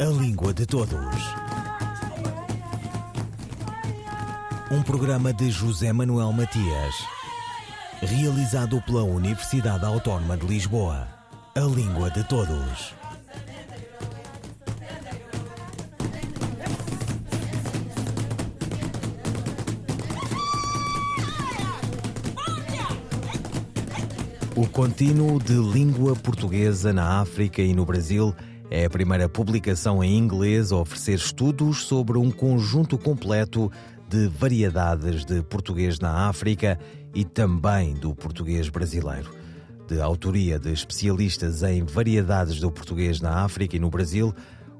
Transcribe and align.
A 0.00 0.04
Língua 0.04 0.54
de 0.54 0.64
Todos. 0.64 0.94
Um 4.70 4.80
programa 4.80 5.32
de 5.32 5.50
José 5.50 5.92
Manuel 5.92 6.32
Matias, 6.32 6.94
realizado 8.00 8.80
pela 8.82 9.02
Universidade 9.02 9.84
Autónoma 9.84 10.36
de 10.36 10.46
Lisboa. 10.46 11.08
A 11.56 11.60
Língua 11.62 12.10
de 12.10 12.22
Todos. 12.22 12.94
O 24.54 24.64
Contínuo 24.68 25.40
de 25.40 25.54
Língua 25.54 26.14
Portuguesa 26.14 26.92
na 26.92 27.20
África 27.20 27.62
e 27.62 27.74
no 27.74 27.84
Brasil 27.84 28.32
é 28.70 28.84
a 28.84 28.90
primeira 28.90 29.28
publicação 29.28 30.04
em 30.04 30.16
inglês 30.16 30.72
a 30.72 30.76
oferecer 30.76 31.14
estudos 31.14 31.84
sobre 31.84 32.18
um 32.18 32.30
conjunto 32.30 32.98
completo 32.98 33.70
de 34.08 34.28
variedades 34.28 35.24
de 35.24 35.42
português 35.42 35.98
na 35.98 36.28
África 36.28 36.78
e 37.14 37.24
também 37.24 37.94
do 37.94 38.14
português 38.14 38.68
brasileiro. 38.68 39.30
De 39.86 40.00
autoria 40.00 40.58
de 40.58 40.72
especialistas 40.72 41.62
em 41.62 41.82
variedades 41.82 42.60
do 42.60 42.70
português 42.70 43.20
na 43.20 43.42
África 43.42 43.76
e 43.76 43.78
no 43.78 43.88
Brasil, 43.88 44.34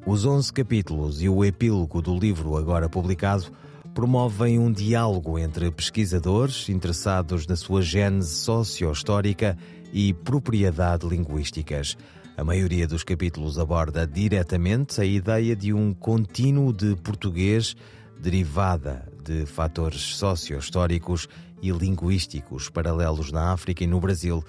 os 0.04 0.26
11 0.26 0.52
capítulos 0.52 1.22
e 1.22 1.28
o 1.28 1.44
epílogo 1.44 2.02
do 2.02 2.18
livro 2.18 2.56
agora 2.56 2.88
publicado 2.88 3.46
promovem 3.94 4.58
um 4.58 4.70
diálogo 4.70 5.38
entre 5.38 5.70
pesquisadores 5.70 6.68
interessados 6.68 7.46
na 7.46 7.56
sua 7.56 7.82
gênese 7.82 8.36
socio-histórica 8.36 9.56
e 9.92 10.12
propriedade 10.12 11.06
linguísticas. 11.06 11.96
A 12.38 12.44
maioria 12.44 12.86
dos 12.86 13.02
capítulos 13.02 13.58
aborda 13.58 14.06
diretamente 14.06 15.00
a 15.00 15.04
ideia 15.04 15.56
de 15.56 15.74
um 15.74 15.92
contínuo 15.92 16.72
de 16.72 16.94
português 16.94 17.74
derivada 18.16 19.06
de 19.24 19.44
fatores 19.44 20.00
socio-históricos 20.00 21.28
e 21.60 21.72
linguísticos 21.72 22.70
paralelos 22.70 23.32
na 23.32 23.52
África 23.52 23.82
e 23.82 23.88
no 23.88 24.00
Brasil, 24.00 24.44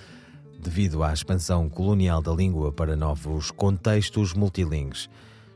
devido 0.62 1.04
à 1.04 1.12
expansão 1.12 1.68
colonial 1.68 2.22
da 2.22 2.32
língua 2.32 2.72
para 2.72 2.96
novos 2.96 3.50
contextos 3.50 4.36
multilingües 4.36 5.10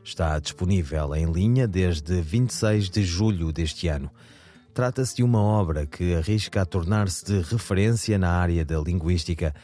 está 0.04 0.38
disponível 0.38 1.14
em 1.14 1.30
linha 1.30 1.66
desde 1.66 2.20
26 2.20 2.90
de 2.90 3.02
julho 3.02 3.50
deste 3.52 3.88
ano. 3.88 4.10
Trata-se 4.74 5.16
de 5.16 5.22
uma 5.22 5.40
obra 5.40 5.86
que 5.86 6.14
arrisca 6.14 6.62
a 6.62 6.66
tornar-se 6.66 7.24
de 7.24 7.40
referência 7.40 8.18
na 8.18 8.30
área 8.30 8.64
da 8.64 8.78
linguística 8.80 9.54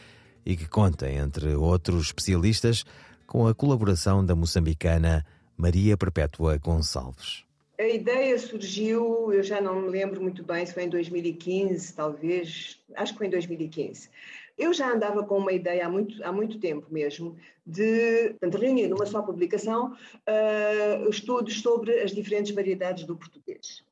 e 0.44 0.56
que 0.56 0.68
conta, 0.68 1.10
entre 1.10 1.54
outros 1.54 2.06
especialistas, 2.06 2.84
com 3.26 3.46
a 3.46 3.54
colaboração 3.54 4.24
da 4.24 4.34
moçambicana 4.34 5.24
Maria 5.56 5.96
Perpétua 5.96 6.56
Gonçalves. 6.58 7.44
A 7.78 7.88
ideia 7.88 8.38
surgiu, 8.38 9.32
eu 9.32 9.42
já 9.42 9.60
não 9.60 9.82
me 9.82 9.88
lembro 9.88 10.20
muito 10.20 10.42
bem 10.44 10.66
se 10.66 10.74
foi 10.74 10.84
em 10.84 10.88
2015, 10.88 11.94
talvez, 11.94 12.78
acho 12.94 13.12
que 13.12 13.18
foi 13.18 13.26
em 13.26 13.30
2015. 13.30 14.10
Eu 14.58 14.74
já 14.74 14.92
andava 14.92 15.24
com 15.24 15.38
uma 15.38 15.52
ideia 15.52 15.86
há 15.86 15.88
muito, 15.88 16.22
há 16.22 16.30
muito 16.30 16.58
tempo 16.58 16.86
mesmo 16.90 17.36
de 17.64 18.36
reunir 18.42 18.88
numa 18.88 19.06
só 19.06 19.22
publicação 19.22 19.92
uh, 19.92 21.08
estudos 21.08 21.62
sobre 21.62 22.00
as 22.00 22.10
diferentes 22.10 22.54
variedades 22.54 23.04
do 23.04 23.16
português. 23.16 23.82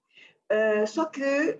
Uh, 0.50 0.86
só 0.86 1.06
que 1.06 1.58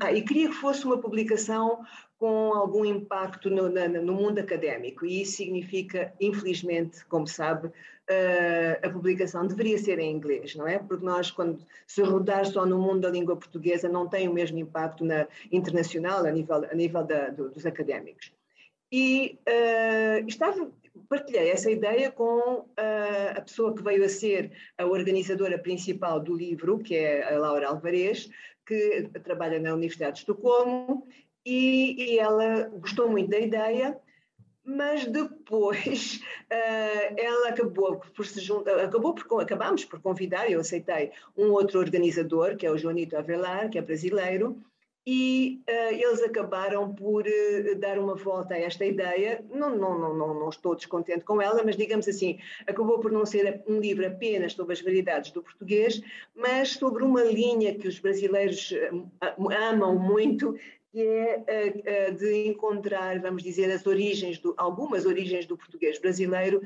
ah, 0.00 0.12
e 0.12 0.22
queria 0.22 0.48
que 0.48 0.56
fosse 0.56 0.84
uma 0.84 0.98
publicação 0.98 1.84
com 2.20 2.52
algum 2.52 2.84
impacto 2.84 3.48
no, 3.48 3.70
na, 3.70 3.88
no, 3.88 4.12
mundo 4.12 4.38
académico, 4.38 5.06
e 5.06 5.22
isso 5.22 5.38
significa, 5.38 6.12
infelizmente, 6.20 7.02
como 7.06 7.26
sabe, 7.26 7.68
uh, 7.68 8.86
a 8.86 8.90
publicação 8.90 9.46
deveria 9.46 9.78
ser 9.78 9.98
em 9.98 10.12
inglês, 10.12 10.54
não 10.54 10.68
é? 10.68 10.78
Porque 10.78 11.02
nós, 11.02 11.30
quando 11.30 11.64
se 11.86 12.02
rodar 12.02 12.44
só 12.44 12.66
no 12.66 12.78
mundo 12.78 13.00
da 13.00 13.08
língua 13.08 13.36
portuguesa, 13.36 13.88
não 13.88 14.06
tem 14.06 14.28
o 14.28 14.34
mesmo 14.34 14.58
impacto 14.58 15.02
na 15.02 15.26
internacional, 15.50 16.26
a 16.26 16.30
nível, 16.30 16.56
a 16.70 16.74
nível 16.74 17.02
da, 17.02 17.30
do, 17.30 17.48
dos 17.48 17.64
académicos. 17.64 18.30
E 18.92 19.38
uh, 19.48 20.28
estava, 20.28 20.70
partilhei 21.08 21.48
essa 21.48 21.70
ideia 21.70 22.10
com 22.10 22.58
uh, 22.58 22.66
a 23.34 23.40
pessoa 23.40 23.74
que 23.74 23.82
veio 23.82 24.04
a 24.04 24.10
ser 24.10 24.52
a 24.76 24.84
organizadora 24.84 25.58
principal 25.58 26.20
do 26.20 26.36
livro, 26.36 26.80
que 26.80 26.96
é 26.96 27.32
a 27.32 27.38
Laura 27.38 27.68
Alvarez, 27.68 28.28
que 28.66 29.08
trabalha 29.24 29.58
na 29.58 29.72
Universidade 29.72 30.16
de 30.16 30.18
Estocolmo 30.18 31.08
e, 31.44 32.14
e 32.14 32.18
ela 32.18 32.68
gostou 32.68 33.08
muito 33.08 33.30
da 33.30 33.38
ideia, 33.38 33.98
mas 34.64 35.06
depois 35.06 36.20
uh, 36.50 37.14
ela 37.16 37.48
acabou 37.48 38.00
por 38.14 38.26
se 38.26 38.40
juntar, 38.40 38.78
acabou 38.78 39.14
por, 39.14 39.40
acabamos 39.40 39.84
por 39.84 40.00
convidar, 40.00 40.50
eu 40.50 40.60
aceitei, 40.60 41.12
um 41.36 41.50
outro 41.50 41.78
organizador, 41.78 42.56
que 42.56 42.66
é 42.66 42.70
o 42.70 42.78
Joanito 42.78 43.16
Avelar, 43.16 43.70
que 43.70 43.78
é 43.78 43.82
brasileiro, 43.82 44.60
e 45.06 45.62
uh, 45.68 45.94
eles 45.94 46.22
acabaram 46.22 46.94
por 46.94 47.24
uh, 47.26 47.74
dar 47.78 47.98
uma 47.98 48.14
volta 48.14 48.54
a 48.54 48.58
esta 48.58 48.84
ideia. 48.84 49.42
Não, 49.50 49.74
não, 49.74 49.98
não, 49.98 50.14
não, 50.14 50.34
não 50.34 50.48
estou 50.50 50.76
descontente 50.76 51.24
com 51.24 51.40
ela, 51.40 51.62
mas 51.64 51.74
digamos 51.74 52.06
assim, 52.06 52.38
acabou 52.66 53.00
por 53.00 53.10
não 53.10 53.24
ser 53.24 53.62
um 53.66 53.80
livro 53.80 54.06
apenas 54.06 54.52
sobre 54.52 54.74
as 54.74 54.82
variedades 54.82 55.32
do 55.32 55.42
português, 55.42 56.02
mas 56.36 56.74
sobre 56.74 57.02
uma 57.02 57.24
linha 57.24 57.74
que 57.74 57.88
os 57.88 57.98
brasileiros 57.98 58.74
amam 59.70 59.98
muito, 59.98 60.54
que 60.92 61.00
é 61.46 62.10
de 62.10 62.48
encontrar, 62.48 63.18
vamos 63.20 63.42
dizer, 63.42 63.70
as 63.70 63.86
origens 63.86 64.38
do, 64.38 64.54
algumas 64.56 65.06
origens 65.06 65.46
do 65.46 65.56
português 65.56 65.98
brasileiro 65.98 66.60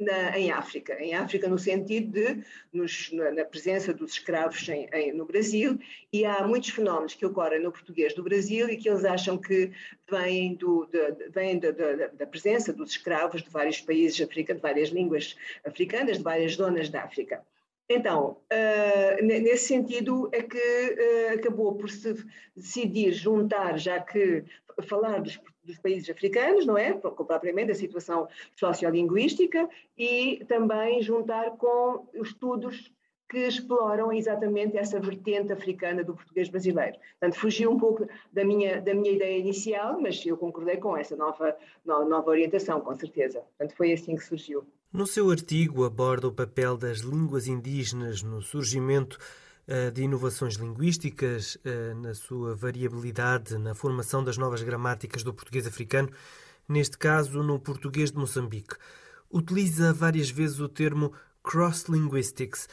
na, 0.00 0.38
em 0.38 0.50
África. 0.50 0.94
Em 1.00 1.14
África, 1.14 1.46
no 1.46 1.58
sentido 1.58 2.12
de, 2.12 2.42
nos, 2.72 3.12
na, 3.12 3.30
na, 3.30 3.44
presença 3.44 3.92
dos 3.92 4.12
escravos 4.12 4.66
em, 4.68 4.88
em, 4.92 5.12
no 5.12 5.26
Brasil, 5.26 5.78
e 6.12 6.24
há 6.24 6.46
muitos 6.46 6.70
fenómenos 6.70 7.14
que 7.14 7.26
ocorrem 7.26 7.60
no 7.60 7.70
português 7.70 8.14
do 8.14 8.22
Brasil 8.22 8.68
e 8.68 8.76
que 8.76 8.88
eles 8.88 9.04
acham 9.04 9.36
que 9.36 9.70
vêm, 10.10 10.54
do, 10.54 10.86
de, 10.86 11.28
vêm 11.28 11.58
de, 11.58 11.72
da 11.72 12.26
presença 12.26 12.72
dos 12.72 12.92
escravos 12.92 13.42
de 13.42 13.50
vários 13.50 13.80
países 13.80 14.20
africanos, 14.20 14.62
de 14.62 14.68
várias 14.68 14.88
línguas 14.88 15.36
africanas, 15.64 16.16
de 16.16 16.24
várias 16.24 16.54
zonas 16.54 16.88
da 16.88 17.02
África. 17.02 17.44
Então, 17.92 18.36
uh, 18.52 19.24
nesse 19.24 19.66
sentido 19.66 20.28
é 20.30 20.40
que 20.44 20.56
uh, 20.56 21.34
acabou 21.34 21.74
por 21.74 21.90
se 21.90 22.24
decidir 22.56 23.12
juntar, 23.12 23.80
já 23.80 23.98
que 23.98 24.44
falar 24.82 25.20
dos, 25.20 25.40
dos, 25.64 25.76
países 25.78 26.08
africanos, 26.08 26.64
não 26.64 26.78
é? 26.78 26.92
Propriamente 26.92 27.72
a 27.72 27.74
situação 27.74 28.28
sociolinguística 28.54 29.68
e 29.98 30.44
também 30.46 31.02
juntar 31.02 31.50
com 31.56 32.06
estudos 32.14 32.92
que 33.28 33.38
exploram 33.38 34.12
exatamente 34.12 34.76
essa 34.76 35.00
vertente 35.00 35.52
africana 35.52 36.04
do 36.04 36.14
português 36.14 36.48
brasileiro. 36.48 36.96
Portanto, 37.18 37.40
fugiu 37.40 37.72
um 37.72 37.78
pouco 37.78 38.06
da 38.32 38.44
minha, 38.44 38.80
da 38.80 38.94
minha 38.94 39.10
ideia 39.10 39.36
inicial, 39.36 40.00
mas 40.00 40.24
eu 40.24 40.36
concordei 40.36 40.76
com 40.76 40.96
essa 40.96 41.16
nova, 41.16 41.56
nova 41.84 42.30
orientação, 42.30 42.80
com 42.80 42.94
certeza. 42.94 43.40
Portanto, 43.40 43.76
foi 43.76 43.92
assim 43.92 44.14
que 44.14 44.22
surgiu. 44.22 44.64
No 44.92 45.06
seu 45.06 45.30
artigo 45.30 45.84
aborda 45.84 46.26
o 46.26 46.32
papel 46.32 46.76
das 46.76 46.98
línguas 46.98 47.46
indígenas 47.46 48.24
no 48.24 48.42
surgimento 48.42 49.18
uh, 49.68 49.88
de 49.92 50.02
inovações 50.02 50.54
linguísticas, 50.54 51.54
uh, 51.54 51.94
na 51.94 52.12
sua 52.12 52.56
variabilidade 52.56 53.56
na 53.56 53.72
formação 53.72 54.24
das 54.24 54.36
novas 54.36 54.64
gramáticas 54.64 55.22
do 55.22 55.32
português 55.32 55.64
africano, 55.64 56.10
neste 56.68 56.98
caso 56.98 57.40
no 57.40 57.60
português 57.60 58.10
de 58.10 58.18
Moçambique. 58.18 58.74
Utiliza 59.32 59.92
várias 59.92 60.28
vezes 60.28 60.58
o 60.58 60.68
termo 60.68 61.12
cross-linguistics. 61.40 62.68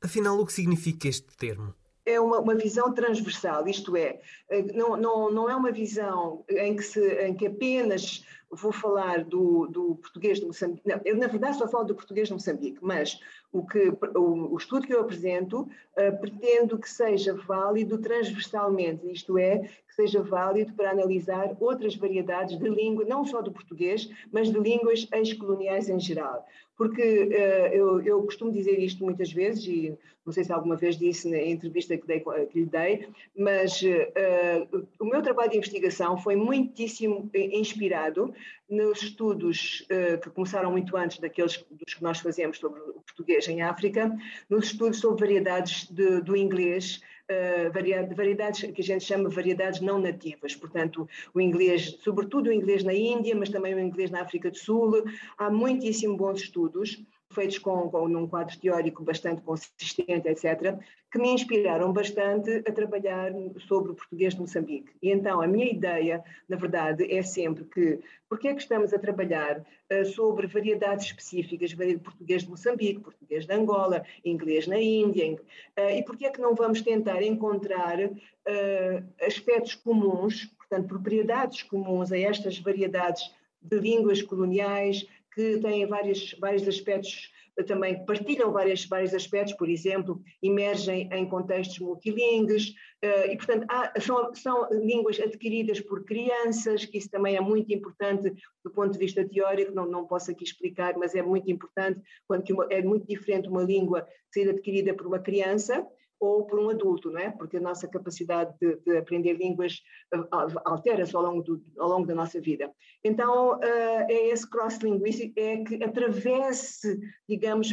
Afinal, 0.00 0.38
o 0.38 0.46
que 0.46 0.52
significa 0.52 1.08
este 1.08 1.36
termo? 1.36 1.74
é 2.06 2.20
uma, 2.20 2.38
uma, 2.40 2.54
visão 2.54 2.92
transversal, 2.92 3.68
isto 3.68 3.94
é, 3.96 4.20
eh, 4.48 4.62
não, 4.74 4.96
não, 4.96 5.30
não 5.30 5.50
é 5.50 5.54
uma 5.54 5.70
visão 5.70 6.44
em 6.48 6.74
que, 6.74 6.82
se, 6.82 7.00
em 7.24 7.34
que 7.34 7.46
apenas 7.46 8.24
vou 8.50 8.72
falar 8.72 9.24
do, 9.24 9.66
do 9.66 9.94
português 9.96 10.40
de 10.40 10.46
Moçambique. 10.46 10.86
Não, 10.86 11.00
eu, 11.04 11.16
na 11.16 11.28
verdade, 11.28 11.56
só 11.56 11.68
falo 11.68 11.84
do 11.84 11.94
português 11.94 12.28
de 12.28 12.34
Moçambique, 12.34 12.78
mas 12.82 13.20
o, 13.52 13.64
que, 13.64 13.92
o, 14.16 14.52
o 14.52 14.56
estudo 14.56 14.86
que 14.86 14.94
eu 14.94 15.00
apresento 15.00 15.60
uh, 15.62 16.20
pretendo 16.20 16.78
que 16.78 16.90
seja 16.90 17.34
válido 17.34 17.98
transversalmente, 17.98 19.10
isto 19.10 19.38
é, 19.38 19.58
que 19.58 19.94
seja 19.94 20.22
válido 20.22 20.72
para 20.74 20.90
analisar 20.90 21.56
outras 21.60 21.94
variedades 21.94 22.58
de 22.58 22.68
língua, 22.68 23.04
não 23.04 23.24
só 23.24 23.40
do 23.40 23.52
português, 23.52 24.10
mas 24.32 24.50
de 24.50 24.58
línguas 24.58 25.06
ex-coloniais 25.12 25.88
em 25.88 26.00
geral 26.00 26.44
porque 26.80 27.02
uh, 27.02 27.74
eu, 27.74 28.00
eu, 28.00 28.22
costumo 28.22 28.50
dizer 28.50 28.78
isto 28.78 29.04
muitas 29.04 29.30
vezes, 29.30 29.66
e 29.66 29.94
não 30.24 30.32
sei 30.32 30.44
se 30.44 30.50
alguma 30.50 30.76
vez 30.76 30.96
disse 30.96 31.28
na 31.28 31.36
entrevista 31.36 31.94
que, 31.94 32.06
dei, 32.06 32.20
que 32.20 32.58
lhe 32.58 32.64
dei, 32.64 33.06
mas 33.36 33.82
uh, 33.82 34.88
o 35.00 35.04
meu 35.06 35.22
trabalho 35.22 35.50
de 35.50 35.56
investigação 35.56 36.18
foi 36.18 36.36
muitíssimo 36.36 37.30
inspirado 37.34 38.32
nos 38.68 39.02
estudos 39.02 39.86
uh, 39.90 40.20
que 40.20 40.28
começaram 40.30 40.70
muito 40.70 40.94
antes 40.94 41.18
daqueles 41.18 41.64
dos 41.70 41.94
que 41.94 42.02
nós 42.02 42.20
fazemos 42.20 42.58
sobre 42.58 42.80
o 42.80 43.00
português 43.00 43.48
em 43.48 43.62
África, 43.62 44.14
nos 44.48 44.66
estudos 44.66 45.00
sobre 45.00 45.20
variedades 45.20 45.90
de, 45.90 46.20
do 46.20 46.36
inglês 46.36 47.00
uh, 47.30 47.72
variedades 48.14 48.70
que 48.72 48.82
a 48.82 48.84
gente 48.84 49.04
chama 49.04 49.30
variedades 49.30 49.80
não 49.80 49.98
nativas, 49.98 50.54
portanto, 50.54 51.08
o 51.32 51.40
inglês, 51.40 51.96
sobretudo 52.02 52.50
o 52.50 52.52
inglês 52.52 52.84
na 52.84 52.92
Índia, 52.92 53.34
mas 53.34 53.48
também 53.48 53.74
o 53.74 53.80
inglês 53.80 54.10
na 54.10 54.20
África 54.20 54.50
do 54.50 54.58
Sul. 54.58 55.02
Há 55.38 55.50
muitíssimo 55.50 56.14
bons 56.14 56.42
estudos 56.42 57.02
feitos 57.30 57.58
com, 57.58 57.88
com 57.88 58.08
num 58.08 58.26
quadro 58.26 58.58
teórico 58.58 59.04
bastante 59.04 59.40
consistente, 59.42 60.28
etc., 60.28 60.78
que 61.10 61.18
me 61.18 61.30
inspiraram 61.30 61.92
bastante 61.92 62.62
a 62.66 62.72
trabalhar 62.72 63.32
sobre 63.66 63.92
o 63.92 63.94
português 63.94 64.34
de 64.34 64.40
Moçambique. 64.40 64.92
E 65.02 65.10
então 65.10 65.40
a 65.40 65.46
minha 65.46 65.66
ideia, 65.66 66.22
na 66.48 66.56
verdade, 66.56 67.12
é 67.12 67.22
sempre 67.22 67.64
que, 67.64 68.00
porque 68.28 68.48
é 68.48 68.54
que 68.54 68.62
estamos 68.62 68.92
a 68.92 68.98
trabalhar 68.98 69.58
uh, 69.60 70.04
sobre 70.04 70.46
variedades 70.46 71.06
específicas, 71.06 71.74
português 72.02 72.42
de 72.42 72.50
Moçambique, 72.50 73.00
português 73.00 73.46
de 73.46 73.52
Angola, 73.52 74.04
inglês 74.24 74.66
na 74.66 74.78
Índia, 74.78 75.34
uh, 75.34 75.90
e 75.90 76.02
porque 76.04 76.26
é 76.26 76.30
que 76.30 76.40
não 76.40 76.54
vamos 76.54 76.80
tentar 76.80 77.22
encontrar 77.22 77.98
uh, 78.04 79.24
aspectos 79.26 79.74
comuns, 79.74 80.46
portanto, 80.58 80.88
propriedades 80.88 81.62
comuns 81.64 82.12
a 82.12 82.18
estas 82.18 82.58
variedades 82.58 83.32
de 83.62 83.78
línguas 83.78 84.22
coloniais, 84.22 85.06
que 85.40 85.58
têm 85.58 85.86
vários, 85.86 86.36
vários 86.38 86.68
aspectos 86.68 87.30
também 87.66 88.04
partilham 88.06 88.52
vários, 88.52 88.86
vários 88.86 89.14
aspectos, 89.14 89.54
por 89.54 89.68
exemplo, 89.68 90.22
emergem 90.42 91.08
em 91.12 91.28
contextos 91.28 91.78
multilingües, 91.78 92.70
uh, 93.04 93.30
e, 93.30 93.36
portanto, 93.36 93.66
há, 93.68 94.00
são, 94.00 94.34
são 94.34 94.68
línguas 94.70 95.20
adquiridas 95.20 95.80
por 95.80 96.04
crianças, 96.04 96.84
que 96.84 96.98
isso 96.98 97.10
também 97.10 97.36
é 97.36 97.40
muito 97.40 97.72
importante 97.72 98.32
do 98.64 98.70
ponto 98.70 98.92
de 98.92 98.98
vista 98.98 99.28
teórico, 99.28 99.74
não, 99.74 99.86
não 99.86 100.06
posso 100.06 100.30
aqui 100.30 100.44
explicar, 100.44 100.96
mas 100.96 101.14
é 101.14 101.22
muito 101.22 101.50
importante, 101.50 102.00
quando 102.26 102.48
uma, 102.50 102.66
é 102.70 102.82
muito 102.82 103.06
diferente 103.06 103.48
uma 103.48 103.62
língua 103.62 104.06
ser 104.32 104.48
adquirida 104.48 104.94
por 104.94 105.06
uma 105.06 105.18
criança, 105.18 105.86
ou 106.20 106.44
por 106.44 106.60
um 106.60 106.68
adulto, 106.68 107.10
não 107.10 107.18
é? 107.18 107.30
Porque 107.30 107.56
a 107.56 107.60
nossa 107.60 107.88
capacidade 107.88 108.54
de, 108.60 108.76
de 108.76 108.98
aprender 108.98 109.32
línguas 109.32 109.80
uh, 110.14 110.26
altera-se 110.66 111.16
ao, 111.16 111.22
longo 111.22 111.42
ao 111.78 111.88
longo 111.88 112.06
da 112.06 112.14
nossa 112.14 112.38
vida. 112.38 112.70
Então, 113.02 113.56
uh, 113.56 113.62
é 113.62 114.28
esse 114.28 114.48
cross-linguístico, 114.48 115.32
é 115.40 115.64
que 115.64 115.82
atravesse, 115.82 117.00
digamos, 117.26 117.68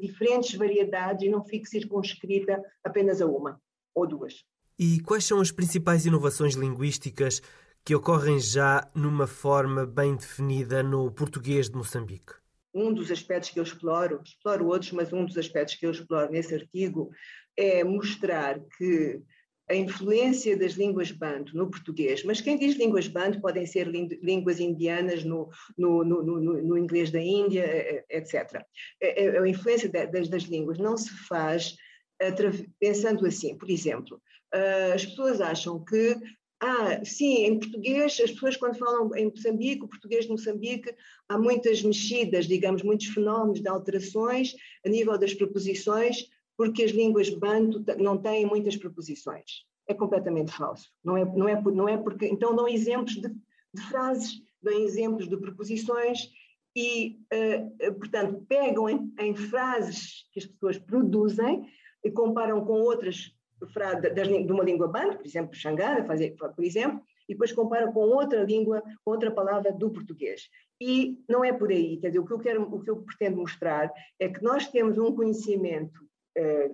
diferentes 0.00 0.54
variedades 0.56 1.24
e 1.24 1.30
não 1.30 1.44
fique 1.44 1.68
circunscrita 1.68 2.60
apenas 2.82 3.22
a 3.22 3.26
uma 3.26 3.60
ou 3.94 4.06
duas. 4.06 4.44
E 4.76 5.00
quais 5.00 5.24
são 5.24 5.40
as 5.40 5.52
principais 5.52 6.04
inovações 6.04 6.54
linguísticas 6.54 7.40
que 7.84 7.94
ocorrem 7.94 8.40
já 8.40 8.90
numa 8.94 9.28
forma 9.28 9.86
bem 9.86 10.16
definida 10.16 10.82
no 10.82 11.10
português 11.12 11.68
de 11.68 11.76
Moçambique? 11.76 12.41
Um 12.74 12.92
dos 12.92 13.10
aspectos 13.10 13.50
que 13.50 13.58
eu 13.58 13.64
exploro, 13.64 14.20
exploro 14.24 14.66
outros, 14.66 14.92
mas 14.92 15.12
um 15.12 15.24
dos 15.24 15.36
aspectos 15.36 15.74
que 15.74 15.86
eu 15.86 15.90
exploro 15.90 16.30
nesse 16.30 16.54
artigo 16.54 17.10
é 17.56 17.84
mostrar 17.84 18.60
que 18.78 19.20
a 19.70 19.74
influência 19.74 20.56
das 20.56 20.72
línguas 20.72 21.10
banto 21.10 21.56
no 21.56 21.70
português, 21.70 22.24
mas 22.24 22.40
quem 22.40 22.58
diz 22.58 22.76
línguas 22.76 23.08
banto 23.08 23.40
podem 23.40 23.64
ser 23.64 23.86
línguas 23.86 24.60
indianas 24.60 25.24
no, 25.24 25.48
no, 25.78 26.04
no, 26.04 26.40
no 26.40 26.78
inglês 26.78 27.10
da 27.10 27.20
Índia, 27.20 28.04
etc. 28.10 28.62
A, 29.02 29.48
influência 29.48 29.88
das, 29.88 30.28
das 30.28 30.42
línguas 30.42 30.78
não 30.78 30.96
se 30.96 31.10
faz 31.26 31.76
pensando 32.78 33.26
assim, 33.26 33.56
por 33.56 33.68
exemplo, 33.70 34.20
as 34.94 35.04
pessoas 35.06 35.40
acham 35.40 35.82
que 35.84 36.16
ah, 36.64 37.04
sim, 37.04 37.44
em 37.44 37.58
português, 37.58 38.20
as 38.22 38.30
pessoas 38.30 38.56
quando 38.56 38.78
falam 38.78 39.12
em 39.16 39.26
Moçambique, 39.26 39.84
o 39.84 39.88
português 39.88 40.26
de 40.26 40.30
Moçambique, 40.30 40.94
há 41.28 41.36
muitas 41.36 41.82
mexidas, 41.82 42.46
digamos, 42.46 42.84
muitos 42.84 43.08
fenómenos 43.08 43.60
de 43.60 43.68
alterações 43.68 44.54
a 44.86 44.88
nível 44.88 45.18
das 45.18 45.34
preposições, 45.34 46.28
porque 46.56 46.84
as 46.84 46.92
línguas 46.92 47.28
banto 47.30 47.84
não 47.98 48.16
têm 48.16 48.46
muitas 48.46 48.76
preposições. 48.76 49.64
É 49.88 49.92
completamente 49.92 50.52
falso. 50.52 50.88
Não 51.04 51.16
é, 51.16 51.24
não 51.24 51.48
é, 51.48 51.60
não 51.60 51.88
é 51.88 51.96
porque. 51.96 52.26
Então 52.26 52.54
dão 52.54 52.68
exemplos 52.68 53.16
de, 53.16 53.28
de 53.28 53.82
frases, 53.88 54.40
dão 54.62 54.72
exemplos 54.84 55.28
de 55.28 55.36
preposições 55.36 56.30
e, 56.76 57.18
uh, 57.34 57.94
portanto, 57.94 58.46
pegam 58.48 58.88
em, 58.88 59.12
em, 59.18 59.34
frases 59.34 60.28
que 60.30 60.38
as 60.38 60.46
pessoas 60.46 60.78
produzem 60.78 61.68
e 62.04 62.10
comparam 62.12 62.64
com 62.64 62.74
outras 62.74 63.34
de 63.66 64.52
uma 64.52 64.64
língua 64.64 64.88
banto, 64.88 65.18
por 65.18 65.26
exemplo, 65.26 65.54
Xangara, 65.54 66.04
por 66.04 66.64
exemplo, 66.64 67.02
e 67.28 67.34
depois 67.34 67.52
comparam 67.52 67.92
com 67.92 68.00
outra 68.00 68.42
língua, 68.42 68.82
com 69.04 69.12
outra 69.12 69.30
palavra 69.30 69.72
do 69.72 69.90
português. 69.90 70.48
E 70.80 71.18
não 71.28 71.44
é 71.44 71.52
por 71.52 71.70
aí, 71.70 71.96
quer 71.98 72.08
dizer, 72.08 72.18
o 72.18 72.26
que 72.26 72.32
eu 72.32 72.40
quero, 72.40 72.62
o 72.62 72.82
que 72.82 72.90
eu 72.90 73.02
pretendo 73.02 73.36
mostrar 73.36 73.92
é 74.18 74.28
que 74.28 74.42
nós 74.42 74.68
temos 74.68 74.98
um 74.98 75.14
conhecimento 75.14 76.00
eh, 76.36 76.70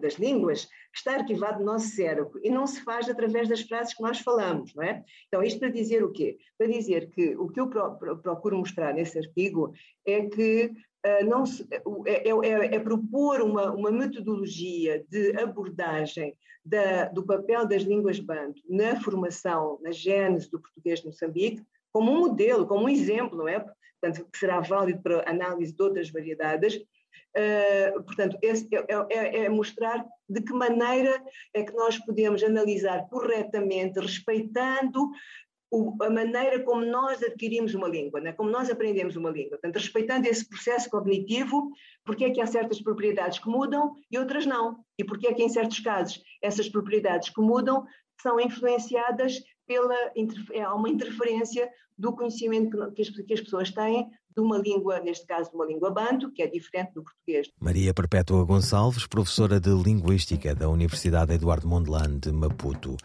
das 0.00 0.14
línguas 0.14 0.64
que 0.64 0.98
está 0.98 1.14
arquivado 1.14 1.60
no 1.60 1.66
nosso 1.66 1.88
cérebro 1.88 2.38
e 2.42 2.50
não 2.50 2.66
se 2.66 2.82
faz 2.82 3.08
através 3.08 3.48
das 3.48 3.62
frases 3.62 3.94
que 3.94 4.02
nós 4.02 4.18
falamos, 4.18 4.74
não 4.74 4.82
é? 4.82 5.02
Então, 5.26 5.42
isto 5.42 5.58
para 5.58 5.70
dizer 5.70 6.04
o 6.04 6.12
quê? 6.12 6.36
Para 6.58 6.66
dizer 6.66 7.10
que 7.10 7.34
o 7.36 7.48
que 7.48 7.60
eu 7.60 7.68
procuro 7.68 8.58
mostrar 8.58 8.92
nesse 8.92 9.18
artigo 9.18 9.72
é 10.04 10.26
que 10.26 10.70
não 11.24 11.44
se, 11.44 11.66
é, 12.06 12.28
é, 12.28 12.74
é, 12.76 12.78
propor 12.78 13.42
uma, 13.42 13.70
uma 13.70 13.90
metodologia 13.90 15.04
de 15.08 15.36
abordagem 15.38 16.34
da, 16.64 17.04
do 17.06 17.22
papel 17.22 17.66
das 17.66 17.82
línguas 17.82 18.18
banto 18.18 18.62
na 18.68 18.98
formação, 19.00 19.78
na 19.82 19.92
gênese 19.92 20.50
do 20.50 20.60
português 20.60 21.00
de 21.00 21.06
Moçambique, 21.06 21.62
como 21.92 22.10
um 22.10 22.20
modelo, 22.20 22.66
como 22.66 22.84
um 22.84 22.88
exemplo, 22.88 23.36
não 23.36 23.48
é? 23.48 23.60
Portanto, 24.00 24.26
que 24.32 24.38
será 24.38 24.60
válido 24.60 25.02
para 25.02 25.28
análise 25.28 25.74
de 25.74 25.82
outras 25.82 26.10
variedades, 26.10 26.82
Uh, 27.36 28.00
portanto, 28.04 28.38
é, 28.42 28.52
é, 29.10 29.44
é, 29.44 29.48
mostrar 29.48 30.06
de 30.28 30.40
que 30.40 30.52
maneira 30.52 31.20
é 31.52 31.64
que 31.64 31.72
nós 31.72 31.98
podemos 31.98 32.44
analisar 32.44 33.08
corretamente, 33.08 33.98
respeitando 33.98 35.10
o, 35.74 35.96
a 36.04 36.08
maneira 36.08 36.62
como 36.62 36.84
nós 36.84 37.20
adquirimos 37.20 37.74
uma 37.74 37.88
língua, 37.88 38.20
né? 38.20 38.32
como 38.32 38.48
nós 38.48 38.70
aprendemos 38.70 39.16
uma 39.16 39.30
língua. 39.30 39.58
Portanto, 39.58 39.76
respeitando 39.76 40.28
esse 40.28 40.48
processo 40.48 40.88
cognitivo, 40.88 41.72
porque 42.04 42.24
é 42.24 42.30
que 42.30 42.40
há 42.40 42.46
certas 42.46 42.80
propriedades 42.80 43.40
que 43.40 43.48
mudam 43.48 43.96
e 44.08 44.16
outras 44.16 44.46
não. 44.46 44.78
E 44.96 45.04
porque 45.04 45.26
é 45.26 45.34
que, 45.34 45.42
em 45.42 45.48
certos 45.48 45.80
casos, 45.80 46.22
essas 46.40 46.68
propriedades 46.68 47.28
que 47.28 47.40
mudam 47.40 47.84
são 48.22 48.38
influenciadas 48.38 49.42
pela 49.66 49.94
há 50.62 50.74
uma 50.74 50.88
interferência 50.88 51.68
do 51.96 52.12
conhecimento 52.12 52.92
que 52.92 53.02
as, 53.02 53.08
que 53.08 53.34
as 53.34 53.40
pessoas 53.40 53.70
têm 53.70 54.08
de 54.36 54.40
uma 54.40 54.58
língua, 54.58 54.98
neste 54.98 55.26
caso 55.26 55.50
de 55.50 55.56
uma 55.56 55.64
língua 55.64 55.90
banto, 55.92 56.30
que 56.32 56.42
é 56.42 56.46
diferente 56.48 56.92
do 56.94 57.04
português. 57.04 57.48
Maria 57.60 57.94
Perpétua 57.94 58.44
Gonçalves, 58.44 59.06
professora 59.06 59.60
de 59.60 59.70
Linguística 59.70 60.54
da 60.54 60.68
Universidade 60.68 61.34
Eduardo 61.34 61.68
Mondlane 61.68 62.18
de 62.18 62.32
Maputo. 62.32 62.96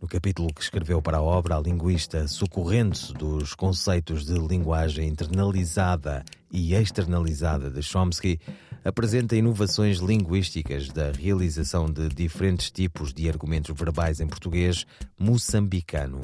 No 0.00 0.08
capítulo 0.08 0.52
que 0.54 0.62
escreveu 0.62 1.02
para 1.02 1.18
a 1.18 1.22
obra, 1.22 1.56
a 1.56 1.60
linguista, 1.60 2.26
socorrendo-se 2.26 3.12
dos 3.12 3.54
conceitos 3.54 4.24
de 4.24 4.38
linguagem 4.38 5.08
internalizada 5.08 6.24
e 6.50 6.74
externalizada 6.74 7.70
de 7.70 7.82
Chomsky, 7.82 8.40
apresenta 8.84 9.36
inovações 9.36 9.98
linguísticas 9.98 10.88
da 10.88 11.12
realização 11.12 11.86
de 11.86 12.08
diferentes 12.08 12.70
tipos 12.70 13.12
de 13.12 13.28
argumentos 13.28 13.74
verbais 13.76 14.20
em 14.20 14.26
português 14.26 14.86
moçambicano 15.18 16.20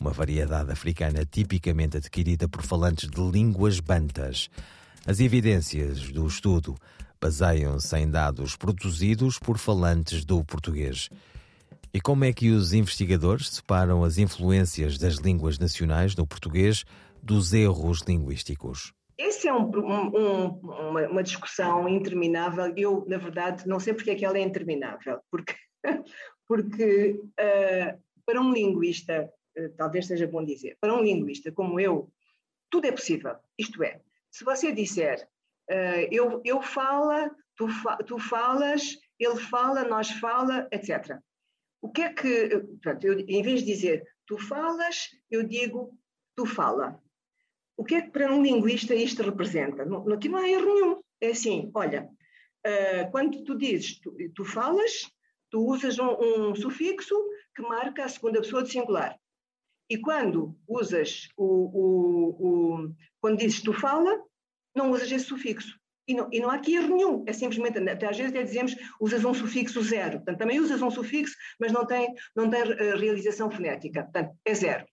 uma 0.00 0.12
variedade 0.12 0.70
africana 0.70 1.24
tipicamente 1.24 1.96
adquirida 1.96 2.48
por 2.48 2.62
falantes 2.62 3.08
de 3.08 3.20
línguas 3.30 3.80
bantas. 3.80 4.48
As 5.06 5.20
evidências 5.20 6.10
do 6.12 6.26
estudo 6.26 6.76
baseiam-se 7.20 7.96
em 7.96 8.10
dados 8.10 8.56
produzidos 8.56 9.38
por 9.38 9.58
falantes 9.58 10.24
do 10.24 10.44
português. 10.44 11.08
E 11.94 12.00
como 12.00 12.24
é 12.24 12.32
que 12.32 12.50
os 12.50 12.72
investigadores 12.74 13.48
separam 13.48 14.04
as 14.04 14.18
influências 14.18 14.98
das 14.98 15.16
línguas 15.16 15.58
nacionais 15.58 16.14
no 16.14 16.26
português 16.26 16.84
dos 17.22 17.52
erros 17.54 18.02
linguísticos? 18.06 18.95
Essa 19.18 19.48
é 19.48 19.52
um, 19.52 19.70
um, 19.70 20.48
uma, 20.60 21.08
uma, 21.08 21.22
discussão 21.22 21.88
interminável. 21.88 22.72
Eu, 22.76 23.04
na 23.08 23.16
verdade, 23.16 23.66
não 23.66 23.80
sei 23.80 23.94
porque 23.94 24.10
é 24.10 24.14
que 24.14 24.24
ela 24.24 24.36
é 24.36 24.42
interminável. 24.42 25.20
Porque, 25.30 25.54
porque 26.46 27.12
uh, 27.12 28.02
para 28.26 28.40
um 28.40 28.52
linguista 28.52 29.30
eh, 29.56 29.70
talvez 29.76 30.06
seja 30.06 30.26
bom 30.26 30.44
dizer, 30.44 30.76
para 30.80 30.94
um 30.94 31.02
linguista 31.02 31.50
como 31.50 31.80
eu, 31.80 32.12
tudo 32.70 32.86
é 32.86 32.92
possível. 32.92 33.36
Isto 33.58 33.82
é, 33.82 34.00
se 34.30 34.44
você 34.44 34.70
disser 34.70 35.26
uh, 35.70 36.08
eu, 36.10 36.42
eu 36.44 36.60
fala, 36.60 37.34
tu, 37.56 37.68
fa, 37.68 37.96
tu 37.96 38.18
falas, 38.18 38.98
ele 39.18 39.36
fala, 39.36 39.84
nós 39.84 40.10
fala, 40.10 40.68
etc. 40.70 41.18
O 41.80 41.90
que 41.90 42.02
é 42.02 42.12
que, 42.12 42.28
eu, 42.28 43.18
em 43.26 43.42
vez 43.42 43.60
de 43.60 43.66
dizer 43.66 44.04
tu 44.26 44.38
falas, 44.38 45.08
eu 45.30 45.42
digo 45.42 45.98
tu 46.36 46.44
fala. 46.44 47.02
O 47.76 47.84
que 47.84 47.94
é 47.94 48.02
que 48.02 48.10
para 48.10 48.32
um 48.32 48.42
linguista 48.42 48.94
isto 48.94 49.22
representa? 49.22 49.84
Não, 49.84 50.10
aqui 50.12 50.28
não 50.28 50.38
há 50.38 50.48
erro 50.48 50.74
nenhum. 50.74 51.00
É 51.20 51.28
assim, 51.28 51.70
olha, 51.74 52.08
uh, 52.66 53.10
quando 53.10 53.44
tu 53.44 53.56
dizes 53.56 54.00
tu, 54.00 54.16
tu 54.34 54.44
falas, 54.44 55.10
tu 55.50 55.60
usas 55.60 55.98
um, 55.98 56.16
um, 56.50 56.54
sufixo 56.54 57.14
que 57.54 57.62
marca 57.62 58.04
a 58.04 58.08
segunda 58.08 58.40
pessoa 58.40 58.62
de 58.62 58.70
singular. 58.70 59.18
E 59.88 59.98
quando 59.98 60.56
usas 60.66 61.28
o, 61.36 61.44
o, 61.44 62.84
o, 62.84 62.94
quando 63.20 63.38
dizes 63.38 63.62
tu 63.62 63.72
fala, 63.72 64.20
não 64.74 64.90
usas 64.90 65.12
esse 65.12 65.26
sufixo. 65.26 65.78
E 66.08 66.14
não, 66.14 66.28
e 66.32 66.40
não 66.40 66.50
há 66.50 66.54
aqui 66.54 66.74
erro 66.74 66.94
nenhum, 66.94 67.24
é 67.26 67.32
simplesmente, 67.32 67.78
até 67.78 68.06
às 68.06 68.16
vezes 68.16 68.32
até 68.32 68.42
dizemos, 68.42 68.74
usas 69.00 69.24
um 69.24 69.34
sufixo 69.34 69.82
zero. 69.82 70.18
Portanto, 70.18 70.38
também 70.38 70.60
usas 70.60 70.80
um 70.80 70.90
sufixo, 70.90 71.34
mas 71.58 71.72
não 71.72 71.84
tem, 71.84 72.14
não 72.34 72.48
tem 72.48 72.62
uh, 72.62 72.96
realização 72.96 73.50
fonética. 73.50 74.04
Portanto, 74.04 74.36
é 74.44 74.54
zero. 74.54 74.86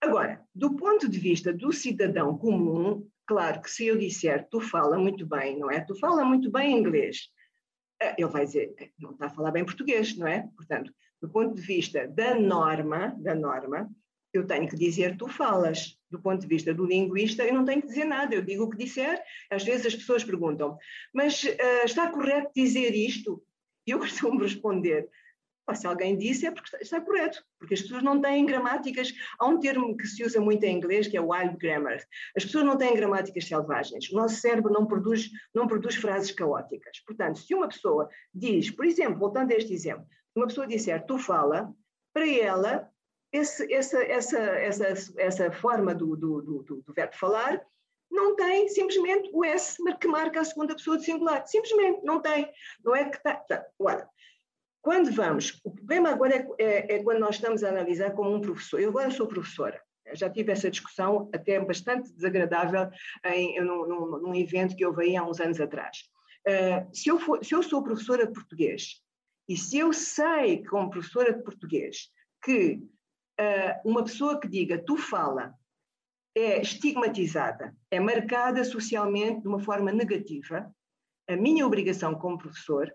Agora, 0.00 0.42
do 0.54 0.76
ponto 0.76 1.08
de 1.08 1.18
vista 1.18 1.52
do 1.52 1.72
cidadão 1.72 2.36
comum, 2.36 3.06
Claro 3.30 3.62
que 3.62 3.70
se 3.70 3.86
eu 3.86 3.96
disser 3.96 4.48
tu 4.50 4.60
fala 4.60 4.98
muito 4.98 5.24
bem, 5.24 5.56
não 5.56 5.70
é? 5.70 5.78
Tu 5.78 5.94
fala 5.94 6.24
muito 6.24 6.50
bem 6.50 6.76
inglês, 6.76 7.28
eh, 8.02 8.16
ele 8.18 8.28
vai 8.28 8.44
dizer 8.44 8.74
não 8.98 9.12
está 9.12 9.26
a 9.26 9.30
falar 9.30 9.52
bem 9.52 9.64
português, 9.64 10.16
não 10.16 10.26
é? 10.26 10.48
Portanto, 10.56 10.92
do 11.22 11.30
ponto 11.30 11.54
de 11.54 11.62
vista 11.62 12.08
da 12.08 12.34
norma, 12.34 13.14
da 13.20 13.32
norma, 13.32 13.88
eu 14.32 14.44
tenho 14.44 14.68
que 14.68 14.74
dizer 14.74 15.16
tu 15.16 15.28
falas. 15.28 15.96
Do 16.10 16.20
ponto 16.20 16.40
de 16.40 16.48
vista 16.48 16.74
do 16.74 16.84
linguista, 16.84 17.44
eu 17.44 17.54
não 17.54 17.64
tenho 17.64 17.80
que 17.80 17.86
dizer 17.86 18.04
nada, 18.04 18.34
eu 18.34 18.42
digo 18.42 18.64
o 18.64 18.68
que 18.68 18.76
disser. 18.76 19.22
Às 19.48 19.62
vezes 19.62 19.86
as 19.86 19.94
pessoas 19.94 20.24
perguntam, 20.24 20.76
mas 21.14 21.44
uh, 21.44 21.84
está 21.84 22.10
correto 22.10 22.50
dizer 22.52 22.96
isto? 22.96 23.40
E 23.86 23.92
eu 23.92 24.00
costumo 24.00 24.40
responder, 24.40 25.08
se 25.74 25.86
alguém 25.86 26.16
disse 26.16 26.46
é 26.46 26.50
porque 26.50 26.76
está 26.80 27.00
correto, 27.00 27.42
porque 27.58 27.74
as 27.74 27.82
pessoas 27.82 28.02
não 28.02 28.20
têm 28.20 28.44
gramáticas. 28.44 29.12
Há 29.38 29.46
um 29.46 29.60
termo 29.60 29.96
que 29.96 30.06
se 30.06 30.24
usa 30.24 30.40
muito 30.40 30.64
em 30.64 30.76
inglês 30.76 31.06
que 31.06 31.16
é 31.16 31.20
wild 31.20 31.56
grammar. 31.58 31.98
As 32.36 32.44
pessoas 32.44 32.64
não 32.64 32.76
têm 32.76 32.94
gramáticas 32.94 33.46
selvagens. 33.46 34.10
O 34.10 34.16
nosso 34.16 34.36
cérebro 34.36 34.72
não 34.72 34.86
produz, 34.86 35.30
não 35.54 35.66
produz 35.66 35.94
frases 35.94 36.32
caóticas. 36.32 37.00
Portanto, 37.06 37.38
se 37.38 37.54
uma 37.54 37.68
pessoa 37.68 38.08
diz, 38.34 38.70
por 38.70 38.84
exemplo, 38.84 39.18
voltando 39.18 39.52
a 39.52 39.56
este 39.56 39.72
exemplo, 39.72 40.04
uma 40.34 40.46
pessoa 40.46 40.66
disser 40.66 41.04
tu 41.06 41.18
fala, 41.18 41.72
para 42.12 42.28
ela, 42.28 42.90
esse, 43.32 43.72
essa, 43.72 44.02
essa, 44.02 44.38
essa, 44.38 45.12
essa 45.18 45.52
forma 45.52 45.94
do, 45.94 46.16
do, 46.16 46.42
do, 46.42 46.82
do 46.82 46.92
verbo 46.92 47.14
falar 47.14 47.64
não 48.10 48.34
tem 48.34 48.68
simplesmente 48.68 49.30
o 49.32 49.44
S 49.44 49.78
que 50.00 50.08
marca 50.08 50.40
a 50.40 50.44
segunda 50.44 50.74
pessoa 50.74 50.98
de 50.98 51.04
singular. 51.04 51.46
Simplesmente 51.46 52.04
não 52.04 52.20
tem. 52.20 52.50
Não 52.84 52.94
é 52.94 53.08
que 53.08 53.16
está. 53.16 53.34
Tá, 53.34 53.64
olha, 53.78 54.08
quando 54.82 55.12
vamos, 55.12 55.60
o 55.64 55.70
problema 55.70 56.10
agora 56.10 56.36
é, 56.36 56.46
é, 56.58 56.94
é, 56.94 57.02
quando 57.02 57.18
nós 57.18 57.36
estamos 57.36 57.62
a 57.62 57.68
analisar 57.68 58.12
como 58.12 58.34
um 58.34 58.40
professor. 58.40 58.80
Eu 58.80 58.90
agora 58.90 59.10
sou 59.10 59.26
professora. 59.26 59.80
Já 60.14 60.28
tive 60.28 60.52
essa 60.52 60.70
discussão 60.70 61.28
até 61.34 61.60
bastante 61.60 62.12
desagradável 62.12 62.88
em, 63.26 63.60
num, 63.60 63.86
num, 63.86 64.18
num 64.18 64.34
evento 64.34 64.74
que 64.74 64.84
eu 64.84 64.92
veio 64.92 65.20
há 65.20 65.28
uns 65.28 65.40
anos 65.40 65.60
atrás. 65.60 65.98
Uh, 66.48 66.94
se, 66.94 67.10
eu 67.10 67.18
for, 67.18 67.44
se 67.44 67.54
eu 67.54 67.62
sou 67.62 67.82
professora 67.82 68.26
de 68.26 68.32
português 68.32 69.02
e 69.46 69.56
se 69.56 69.78
eu 69.78 69.92
sei, 69.92 70.64
como 70.64 70.90
professora 70.90 71.34
de 71.34 71.42
português, 71.42 72.10
que 72.42 72.80
uh, 73.38 73.88
uma 73.88 74.02
pessoa 74.02 74.40
que 74.40 74.48
diga 74.48 74.82
tu 74.82 74.96
fala 74.96 75.54
é 76.34 76.60
estigmatizada, 76.62 77.76
é 77.90 78.00
marcada 78.00 78.64
socialmente 78.64 79.42
de 79.42 79.48
uma 79.48 79.60
forma 79.60 79.92
negativa, 79.92 80.72
a 81.28 81.36
minha 81.36 81.66
obrigação 81.66 82.14
como 82.14 82.38
professor 82.38 82.90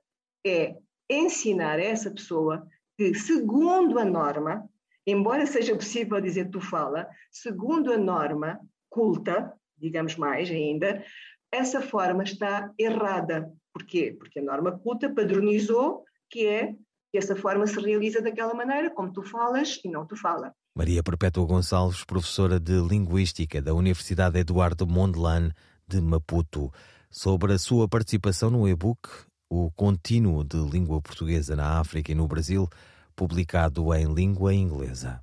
é 0.45 0.75
ensinar 1.09 1.79
a 1.79 1.83
essa 1.83 2.11
pessoa 2.11 2.67
que, 2.97 3.13
segundo 3.13 3.99
a 3.99 4.05
norma, 4.05 4.67
embora 5.05 5.45
seja 5.45 5.75
possível 5.75 6.19
dizer 6.19 6.49
tu 6.49 6.59
fala, 6.59 7.07
segundo 7.31 7.91
a 7.93 7.97
norma 7.97 8.59
culta, 8.89 9.53
digamos 9.77 10.15
mais 10.15 10.49
ainda, 10.49 11.03
essa 11.51 11.81
forma 11.81 12.23
está 12.23 12.71
errada. 12.77 13.51
Porquê? 13.73 14.15
Porque 14.17 14.39
a 14.39 14.43
norma 14.43 14.77
culta 14.79 15.09
padronizou 15.13 16.03
que 16.29 16.47
é 16.47 16.73
que 17.11 17.17
essa 17.17 17.35
forma 17.35 17.67
se 17.67 17.79
realiza 17.79 18.21
daquela 18.21 18.53
maneira, 18.53 18.89
como 18.89 19.11
tu 19.11 19.21
falas 19.23 19.79
e 19.83 19.89
não 19.89 20.05
tu 20.05 20.15
fala. 20.15 20.53
Maria 20.75 21.01
Perpétua 21.01 21.45
Gonçalves, 21.45 22.03
professora 22.03 22.59
de 22.59 22.73
Linguística 22.73 23.61
da 23.61 23.73
Universidade 23.73 24.39
Eduardo 24.39 24.85
Mondlane 24.85 25.53
de 25.87 26.01
Maputo, 26.01 26.71
sobre 27.09 27.53
a 27.53 27.57
sua 27.57 27.87
participação 27.87 28.49
no 28.49 28.67
e-book 28.67 29.07
O 29.49 29.71
Contínuo 29.71 30.43
de 30.43 30.57
Língua 30.57 31.01
Portuguesa 31.01 31.55
na 31.55 31.79
África 31.79 32.11
e 32.11 32.15
no 32.15 32.27
Brasil, 32.27 32.67
publicado 33.15 33.93
em 33.93 34.13
língua 34.13 34.53
inglesa. 34.53 35.21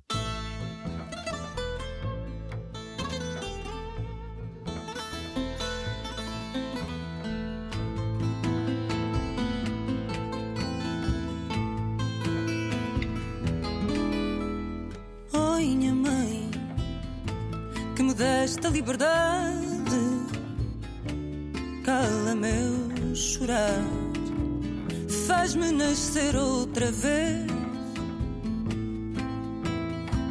desta 18.43 18.69
liberdade 18.69 19.63
cala 21.83 22.35
meu 22.35 23.15
chorar, 23.15 23.81
faz-me 25.43 25.71
nascer 25.71 26.37
outra 26.37 26.89
vez. 26.89 27.47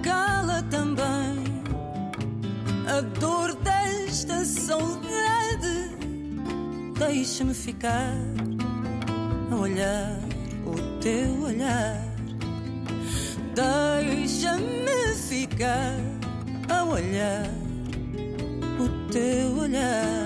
Cala 0.02 0.62
também 0.71 1.45
a 2.88 3.02
dor 3.21 3.54
desta 3.57 4.42
saudade, 4.42 5.90
deixa-me 6.99 7.52
ficar 7.52 8.16
a 9.50 9.54
olhar 9.54 10.19
o 10.64 11.00
teu 11.02 11.42
olhar, 11.42 12.02
deixa-me 13.54 15.14
ficar 15.28 15.99
a 16.71 16.85
olhar 16.85 17.50
teu 19.12 19.59
olhar. 19.59 20.21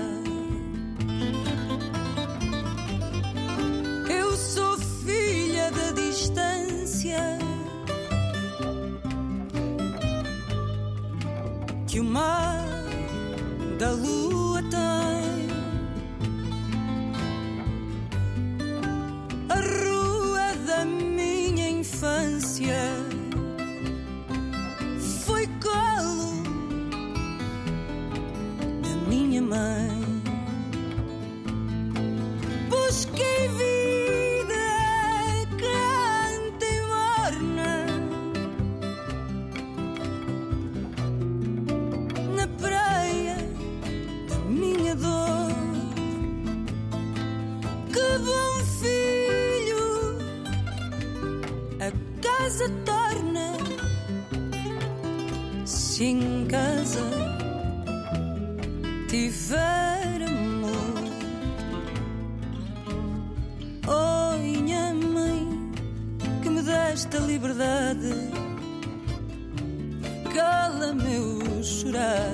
chamar 12.17 12.65
da 13.79 13.91
luz. 13.91 14.26
meu 70.97 71.63
chorar 71.63 72.33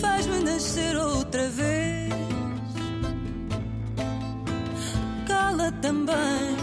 faz-me 0.00 0.40
nascer 0.40 0.96
outra 0.96 1.48
vez. 1.48 2.12
Cala 5.26 5.72
também 5.80 6.56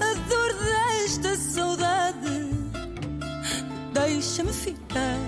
a 0.00 0.14
dor 0.28 0.54
desta 0.64 1.36
saudade, 1.36 2.50
deixa-me 3.92 4.52
ficar 4.52 5.18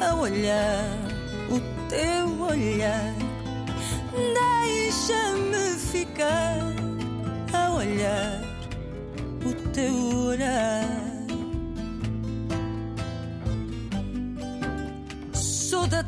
a 0.00 0.14
olhar 0.14 0.98
o 1.50 1.60
teu 1.88 2.40
olhar, 2.42 3.14
deixa-me 4.34 5.78
ficar 5.78 6.58
a 7.52 7.70
olhar 7.74 8.40
o 9.44 9.70
teu 9.72 9.94
olhar. 10.28 11.05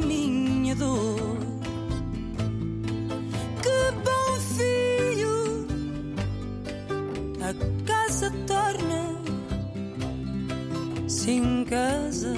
da 0.00 0.06
minha 0.06 0.74
dor. 0.74 1.36
Que 3.62 3.92
bom 4.04 4.40
filho 4.56 5.66
a 7.40 7.54
casa 7.84 8.32
torna 8.46 9.16
sem 11.08 11.64
casa 11.64 12.34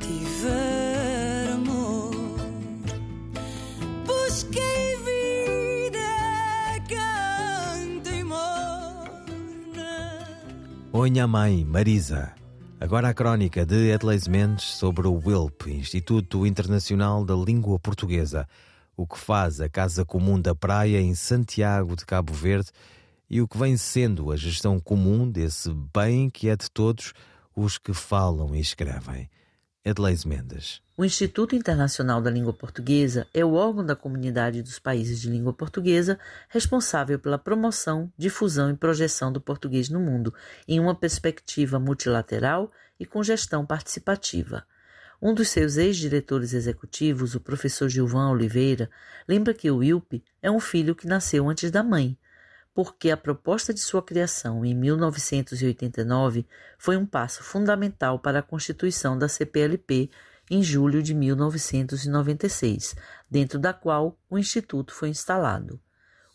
tiver 0.00 1.52
amor. 1.54 2.10
Busquei 4.06 4.96
vida, 5.04 6.10
canta 6.88 8.10
e 8.10 8.24
morna. 8.24 9.94
Onha 10.92 11.26
Mãe, 11.26 11.64
Marisa. 11.64 12.43
Agora 12.84 13.08
a 13.08 13.14
crónica 13.14 13.64
de 13.64 13.90
Edleis 13.90 14.28
Mendes 14.28 14.64
sobre 14.76 15.08
o 15.08 15.14
WILP, 15.14 15.68
Instituto 15.68 16.46
Internacional 16.46 17.24
da 17.24 17.34
Língua 17.34 17.78
Portuguesa, 17.78 18.46
o 18.94 19.06
que 19.06 19.18
faz 19.18 19.58
a 19.58 19.70
Casa 19.70 20.04
Comum 20.04 20.38
da 20.38 20.54
Praia 20.54 21.00
em 21.00 21.14
Santiago 21.14 21.96
de 21.96 22.04
Cabo 22.04 22.34
Verde 22.34 22.68
e 23.30 23.40
o 23.40 23.48
que 23.48 23.56
vem 23.56 23.74
sendo 23.78 24.30
a 24.30 24.36
gestão 24.36 24.78
comum 24.78 25.30
desse 25.30 25.72
bem 25.94 26.28
que 26.28 26.46
é 26.50 26.54
de 26.54 26.70
todos 26.70 27.14
os 27.56 27.78
que 27.78 27.94
falam 27.94 28.54
e 28.54 28.60
escrevem. 28.60 29.30
Mendes. 30.24 30.80
O 30.96 31.04
Instituto 31.04 31.54
Internacional 31.54 32.22
da 32.22 32.30
Língua 32.30 32.54
Portuguesa 32.54 33.26
é 33.34 33.44
o 33.44 33.52
órgão 33.52 33.84
da 33.84 33.94
comunidade 33.94 34.62
dos 34.62 34.78
países 34.78 35.20
de 35.20 35.28
língua 35.28 35.52
portuguesa 35.52 36.18
responsável 36.48 37.18
pela 37.18 37.36
promoção, 37.36 38.10
difusão 38.16 38.70
e 38.70 38.76
projeção 38.76 39.30
do 39.30 39.42
português 39.42 39.90
no 39.90 40.00
mundo, 40.00 40.32
em 40.66 40.80
uma 40.80 40.94
perspectiva 40.94 41.78
multilateral 41.78 42.72
e 42.98 43.04
com 43.04 43.22
gestão 43.22 43.66
participativa. 43.66 44.64
Um 45.20 45.34
dos 45.34 45.48
seus 45.50 45.76
ex-diretores 45.76 46.54
executivos, 46.54 47.34
o 47.34 47.40
professor 47.40 47.88
Gilvan 47.88 48.30
Oliveira, 48.30 48.90
lembra 49.28 49.52
que 49.52 49.70
o 49.70 49.82
ILP 49.82 50.22
é 50.40 50.50
um 50.50 50.60
filho 50.60 50.94
que 50.94 51.06
nasceu 51.06 51.46
antes 51.46 51.70
da 51.70 51.82
mãe, 51.82 52.16
porque 52.74 53.10
a 53.10 53.16
proposta 53.16 53.72
de 53.72 53.80
sua 53.80 54.02
criação 54.02 54.64
em 54.64 54.74
1989 54.74 56.44
foi 56.76 56.96
um 56.96 57.06
passo 57.06 57.44
fundamental 57.44 58.18
para 58.18 58.40
a 58.40 58.42
constituição 58.42 59.16
da 59.16 59.28
CPLP 59.28 60.10
em 60.50 60.62
julho 60.62 61.02
de 61.02 61.14
1996, 61.14 62.96
dentro 63.30 63.58
da 63.58 63.72
qual 63.72 64.18
o 64.28 64.36
Instituto 64.36 64.92
foi 64.92 65.08
instalado. 65.08 65.80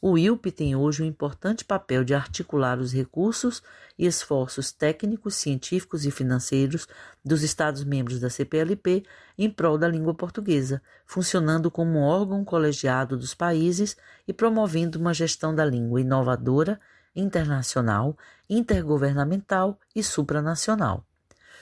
O 0.02 0.18
ILP 0.18 0.50
tem 0.50 0.78
hoje 0.78 1.04
um 1.04 1.06
importante 1.06 1.66
papel 1.66 2.06
de 2.06 2.14
articular 2.14 2.80
os 2.80 2.94
recursos 2.94 3.62
e 3.98 4.06
esforços 4.06 4.72
técnicos, 4.72 5.36
científicos 5.36 6.06
e 6.06 6.12
financeiros 6.12 6.88
dos 7.24 7.44
Estados-membros 7.44 8.18
da 8.18 8.30
CPLP 8.30 9.04
em 9.38 9.50
prol 9.50 9.78
da 9.78 9.90
língua 9.90 10.14
portuguesa, 10.14 10.82
funcionando 11.06 11.70
como 11.70 12.00
um 12.00 12.04
órgão 12.04 12.46
colegiado 12.46 13.18
dos 13.18 13.34
países 13.34 13.98
e 14.26 14.32
promovendo 14.32 14.98
uma 14.98 15.14
gestão 15.14 15.54
da 15.54 15.66
língua 15.66 16.00
inovadora, 16.00 16.80
internacional, 17.14 18.18
intergovernamental 18.50 19.78
e 19.94 20.02
supranacional 20.02 21.06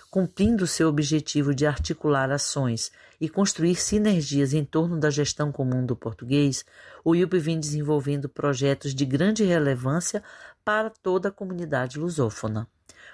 cumprindo 0.09 0.65
seu 0.65 0.87
objetivo 0.87 1.53
de 1.53 1.65
articular 1.65 2.31
ações 2.31 2.91
e 3.19 3.27
construir 3.27 3.75
sinergias 3.75 4.53
em 4.53 4.63
torno 4.63 4.99
da 4.99 5.09
gestão 5.09 5.51
comum 5.51 5.85
do 5.85 5.95
português, 5.95 6.63
o 7.03 7.15
IUP 7.15 7.37
vem 7.39 7.59
desenvolvendo 7.59 8.29
projetos 8.29 8.93
de 8.93 9.05
grande 9.05 9.43
relevância 9.43 10.23
para 10.63 10.89
toda 10.89 11.29
a 11.29 11.31
comunidade 11.31 11.99
lusófona. 11.99 12.67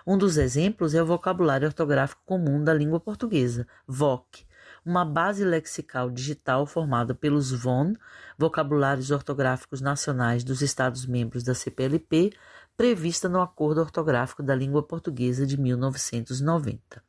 Um 0.05 0.17
dos 0.17 0.37
exemplos 0.37 0.93
é 0.93 1.01
o 1.01 1.05
Vocabulário 1.05 1.67
Ortográfico 1.67 2.21
Comum 2.25 2.63
da 2.63 2.73
Língua 2.73 2.99
Portuguesa, 2.99 3.65
VOC, 3.87 4.45
uma 4.85 5.05
base 5.05 5.45
lexical 5.45 6.09
digital 6.09 6.65
formada 6.65 7.15
pelos 7.15 7.51
VON, 7.51 7.93
Vocabulários 8.37 9.11
Ortográficos 9.11 9.81
Nacionais 9.81 10.43
dos 10.43 10.61
Estados-membros 10.61 11.43
da 11.43 11.53
CPLP, 11.53 12.33
prevista 12.75 13.29
no 13.29 13.41
Acordo 13.41 13.81
Ortográfico 13.81 14.43
da 14.43 14.55
Língua 14.55 14.83
Portuguesa 14.83 15.45
de 15.45 15.59
1990. 15.59 17.01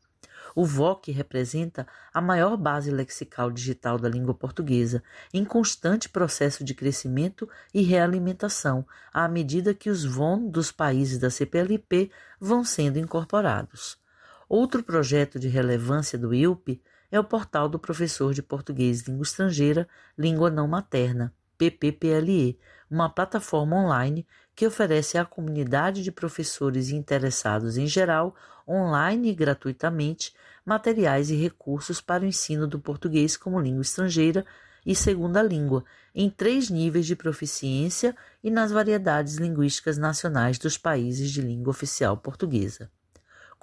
O 0.54 0.64
VOC 0.64 1.10
representa 1.10 1.84
a 2.12 2.20
maior 2.20 2.56
base 2.56 2.88
lexical 2.88 3.50
digital 3.50 3.98
da 3.98 4.08
língua 4.08 4.32
portuguesa, 4.32 5.02
em 5.32 5.44
constante 5.44 6.08
processo 6.08 6.62
de 6.62 6.74
crescimento 6.74 7.48
e 7.72 7.82
realimentação, 7.82 8.86
à 9.12 9.26
medida 9.26 9.74
que 9.74 9.90
os 9.90 10.04
VON 10.04 10.48
dos 10.48 10.70
países 10.70 11.18
da 11.18 11.28
CPLP 11.28 12.08
vão 12.38 12.62
sendo 12.62 13.00
incorporados. 13.00 13.98
Outro 14.48 14.80
projeto 14.84 15.40
de 15.40 15.48
relevância 15.48 16.16
do 16.16 16.32
ILP 16.32 16.80
é 17.14 17.20
o 17.20 17.22
portal 17.22 17.68
do 17.68 17.78
professor 17.78 18.34
de 18.34 18.42
português 18.42 19.02
língua 19.02 19.22
estrangeira, 19.22 19.88
língua 20.18 20.50
não 20.50 20.66
materna, 20.66 21.32
PPPLE, 21.56 22.58
uma 22.90 23.08
plataforma 23.08 23.76
online 23.76 24.26
que 24.52 24.66
oferece 24.66 25.16
à 25.16 25.24
comunidade 25.24 26.02
de 26.02 26.10
professores 26.10 26.90
interessados 26.90 27.78
em 27.78 27.86
geral, 27.86 28.34
online 28.66 29.30
e 29.30 29.32
gratuitamente, 29.32 30.34
materiais 30.66 31.30
e 31.30 31.36
recursos 31.36 32.00
para 32.00 32.24
o 32.24 32.26
ensino 32.26 32.66
do 32.66 32.80
português 32.80 33.36
como 33.36 33.60
língua 33.60 33.82
estrangeira 33.82 34.44
e 34.84 34.92
segunda 34.92 35.40
língua, 35.40 35.84
em 36.12 36.28
três 36.28 36.68
níveis 36.68 37.06
de 37.06 37.14
proficiência 37.14 38.16
e 38.42 38.50
nas 38.50 38.72
variedades 38.72 39.36
linguísticas 39.36 39.96
nacionais 39.96 40.58
dos 40.58 40.76
países 40.76 41.30
de 41.30 41.40
língua 41.40 41.70
oficial 41.70 42.16
portuguesa. 42.16 42.90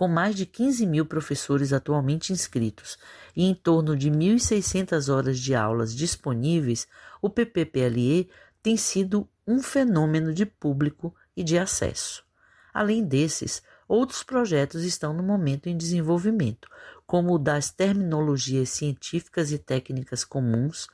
Com 0.01 0.07
mais 0.07 0.33
de 0.35 0.47
15 0.47 0.87
mil 0.87 1.05
professores 1.05 1.71
atualmente 1.71 2.33
inscritos 2.33 2.97
e 3.35 3.45
em 3.45 3.53
torno 3.53 3.95
de 3.95 4.09
1.600 4.09 5.13
horas 5.13 5.39
de 5.39 5.53
aulas 5.53 5.95
disponíveis, 5.95 6.87
o 7.21 7.29
PPPLE 7.29 8.27
tem 8.63 8.75
sido 8.75 9.29
um 9.45 9.61
fenômeno 9.61 10.33
de 10.33 10.43
público 10.43 11.13
e 11.37 11.43
de 11.43 11.55
acesso. 11.55 12.23
Além 12.73 13.03
desses, 13.03 13.61
outros 13.87 14.23
projetos 14.23 14.83
estão 14.83 15.13
no 15.13 15.21
momento 15.21 15.69
em 15.69 15.77
desenvolvimento, 15.77 16.67
como 17.05 17.35
o 17.35 17.37
das 17.37 17.69
terminologias 17.69 18.69
científicas 18.69 19.51
e 19.51 19.59
técnicas 19.59 20.25
comuns, 20.25 20.87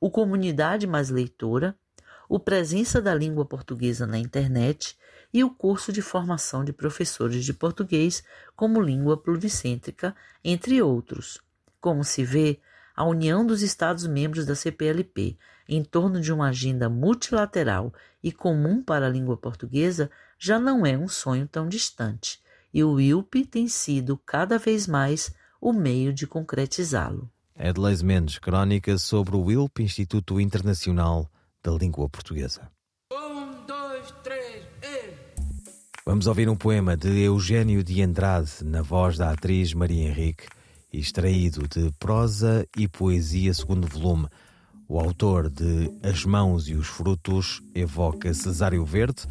o 0.00 0.08
Comunidade 0.08 0.86
Mais 0.86 1.10
Leitora, 1.10 1.76
o 2.28 2.38
Presença 2.38 3.02
da 3.02 3.12
Língua 3.12 3.44
Portuguesa 3.44 4.06
na 4.06 4.18
Internet 4.18 4.96
e 5.32 5.42
o 5.42 5.50
curso 5.50 5.92
de 5.92 6.02
formação 6.02 6.64
de 6.64 6.72
professores 6.72 7.44
de 7.44 7.52
português 7.52 8.22
como 8.54 8.80
língua 8.80 9.16
pluricêntrica, 9.16 10.14
entre 10.44 10.82
outros. 10.82 11.40
Como 11.80 12.04
se 12.04 12.24
vê, 12.24 12.60
a 12.94 13.04
união 13.04 13.46
dos 13.46 13.62
Estados-membros 13.62 14.44
da 14.44 14.54
CPLP 14.54 15.38
em 15.68 15.82
torno 15.82 16.20
de 16.20 16.32
uma 16.32 16.48
agenda 16.48 16.88
multilateral 16.88 17.92
e 18.22 18.30
comum 18.30 18.82
para 18.82 19.06
a 19.06 19.10
língua 19.10 19.36
portuguesa 19.36 20.10
já 20.38 20.58
não 20.58 20.84
é 20.84 20.96
um 20.96 21.08
sonho 21.08 21.48
tão 21.48 21.68
distante, 21.68 22.40
e 22.74 22.82
o 22.84 23.00
ILP 23.00 23.46
tem 23.46 23.68
sido 23.68 24.18
cada 24.18 24.58
vez 24.58 24.86
mais 24.86 25.32
o 25.60 25.72
meio 25.72 26.12
de 26.12 26.26
concretizá-lo. 26.26 27.30
Edleis 27.56 28.02
Mendes, 28.02 28.38
crónica 28.38 28.98
sobre 28.98 29.36
o 29.36 29.50
ILP, 29.50 29.80
Instituto 29.82 30.40
Internacional 30.40 31.30
da 31.62 31.70
Língua 31.72 32.08
Portuguesa. 32.08 32.70
Vamos 36.04 36.26
ouvir 36.26 36.48
um 36.48 36.56
poema 36.56 36.96
de 36.96 37.20
Eugênio 37.20 37.84
de 37.84 38.02
Andrade, 38.02 38.50
na 38.64 38.82
voz 38.82 39.16
da 39.16 39.30
atriz 39.30 39.72
Maria 39.72 40.08
Henrique, 40.08 40.48
extraído 40.92 41.68
de 41.68 41.92
Prosa 41.96 42.66
e 42.76 42.88
Poesia, 42.88 43.54
segundo 43.54 43.86
volume. 43.86 44.26
O 44.88 44.98
autor 44.98 45.48
de 45.48 45.92
As 46.02 46.24
Mãos 46.24 46.68
e 46.68 46.74
os 46.74 46.88
Frutos 46.88 47.62
evoca 47.72 48.34
Cesário 48.34 48.84
Verde, 48.84 49.22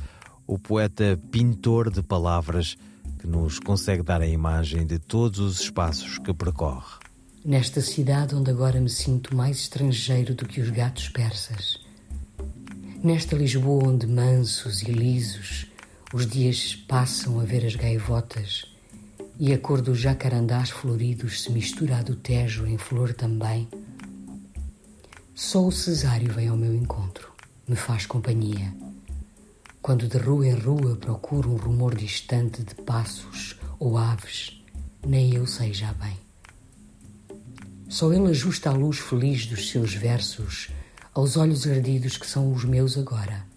o 0.48 0.58
poeta 0.58 1.20
pintor 1.30 1.92
de 1.92 2.02
palavras 2.02 2.78
que 3.20 3.28
nos 3.28 3.60
consegue 3.60 4.02
dar 4.02 4.22
a 4.22 4.28
imagem 4.28 4.86
de 4.86 4.98
todos 4.98 5.40
os 5.40 5.60
espaços 5.60 6.20
que 6.20 6.34
percorre. 6.34 7.00
Nesta 7.44 7.82
cidade 7.82 8.34
onde 8.34 8.50
agora 8.50 8.80
me 8.80 8.90
sinto 8.90 9.36
mais 9.36 9.58
estrangeiro 9.58 10.34
do 10.34 10.48
que 10.48 10.62
os 10.62 10.70
gatos 10.70 11.10
persas. 11.10 11.82
Nesta 13.04 13.36
Lisboa 13.36 13.90
onde 13.90 14.08
mansos 14.08 14.84
e 14.84 14.92
lisos 14.92 15.70
os 16.14 16.28
dias 16.28 16.76
passam 16.76 17.40
a 17.40 17.46
ver 17.46 17.66
as 17.66 17.76
gaivotas 17.76 18.66
e 19.40 19.54
a 19.54 19.58
cor 19.58 19.82
dos 19.82 19.98
jacarandás 19.98 20.70
floridos 20.70 21.42
se 21.42 21.52
mistura 21.52 21.98
à 21.98 22.02
do 22.02 22.16
Tejo 22.18 22.68
em 22.68 22.78
flor 22.78 23.14
também. 23.14 23.70
Só 25.34 25.66
o 25.66 25.72
Cesário 25.72 26.34
vem 26.34 26.50
ao 26.50 26.58
meu 26.58 26.76
encontro, 26.76 27.32
me 27.66 27.78
faz 27.78 28.06
companhia. 28.06 28.74
Quando 29.82 30.08
de 30.08 30.18
rua 30.18 30.46
em 30.46 30.54
rua 30.54 30.98
procuro 30.98 31.50
um 31.50 31.56
rumor 31.56 31.96
distante 31.96 32.62
de 32.62 32.76
passos 32.76 33.58
ou 33.80 33.98
aves, 33.98 34.62
nem 35.08 35.34
eu 35.34 35.48
sei 35.48 35.74
já 35.74 35.94
bem. 35.94 36.18
Só 37.88 38.12
ele 38.12 38.28
ajusta 38.28 38.70
a 38.70 38.74
luz 38.74 39.00
feliz 39.00 39.46
dos 39.46 39.70
seus 39.70 39.94
versos 39.94 40.70
aos 41.14 41.38
olhos 41.38 41.66
ardidos 41.66 42.18
que 42.18 42.28
são 42.28 42.52
os 42.52 42.66
meus 42.66 42.98
agora. 42.98 43.51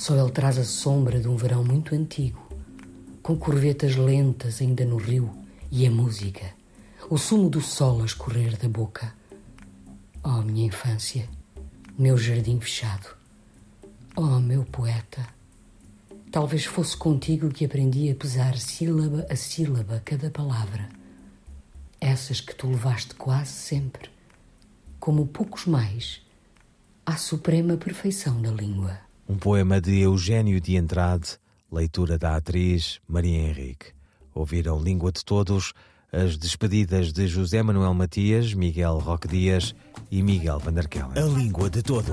Só 0.00 0.16
ele 0.16 0.30
traz 0.30 0.56
a 0.56 0.64
sombra 0.64 1.20
de 1.20 1.28
um 1.28 1.36
verão 1.36 1.62
muito 1.62 1.94
antigo 1.94 2.48
com 3.22 3.36
corvetas 3.36 3.96
lentas 3.96 4.62
ainda 4.62 4.82
no 4.82 4.96
rio 4.96 5.30
e 5.70 5.86
a 5.86 5.90
música, 5.90 6.54
o 7.10 7.18
sumo 7.18 7.50
do 7.50 7.60
sol 7.60 8.00
a 8.00 8.06
escorrer 8.06 8.56
da 8.56 8.66
boca. 8.66 9.14
Oh, 10.24 10.40
minha 10.40 10.68
infância, 10.68 11.28
meu 11.98 12.16
jardim 12.16 12.58
fechado. 12.58 13.14
Oh, 14.16 14.40
meu 14.40 14.64
poeta, 14.64 15.28
talvez 16.32 16.64
fosse 16.64 16.96
contigo 16.96 17.50
que 17.50 17.66
aprendi 17.66 18.10
a 18.10 18.14
pesar 18.14 18.56
sílaba 18.56 19.26
a 19.28 19.36
sílaba 19.36 20.00
cada 20.02 20.30
palavra. 20.30 20.88
Essas 22.00 22.40
que 22.40 22.54
tu 22.54 22.68
levaste 22.68 23.14
quase 23.16 23.52
sempre, 23.52 24.08
como 24.98 25.26
poucos 25.26 25.66
mais, 25.66 26.22
à 27.04 27.18
suprema 27.18 27.76
perfeição 27.76 28.40
da 28.40 28.50
língua. 28.50 29.09
Um 29.30 29.36
poema 29.36 29.80
de 29.80 30.00
Eugênio 30.00 30.60
de 30.60 30.76
Andrade, 30.76 31.38
leitura 31.70 32.18
da 32.18 32.34
atriz 32.34 32.98
Maria 33.06 33.38
Henrique. 33.38 33.92
Ouviram 34.34 34.82
Língua 34.82 35.12
de 35.12 35.24
Todos, 35.24 35.72
as 36.12 36.36
despedidas 36.36 37.12
de 37.12 37.28
José 37.28 37.62
Manuel 37.62 37.94
Matias, 37.94 38.52
Miguel 38.54 38.98
Roque 38.98 39.28
Dias 39.28 39.72
e 40.10 40.20
Miguel 40.20 40.58
Van 40.58 40.72
der 40.72 40.88
Kellen. 40.88 41.12
A 41.16 41.38
Língua 41.38 41.70
de 41.70 41.80
Todos. 41.80 42.10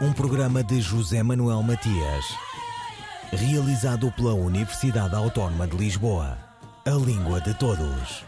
Um 0.00 0.14
programa 0.14 0.64
de 0.64 0.80
José 0.80 1.22
Manuel 1.22 1.62
Matias, 1.62 2.24
realizado 3.30 4.10
pela 4.12 4.32
Universidade 4.32 5.14
Autónoma 5.14 5.66
de 5.66 5.76
Lisboa. 5.76 6.38
A 6.86 6.92
Língua 6.92 7.42
de 7.42 7.52
Todos. 7.52 8.24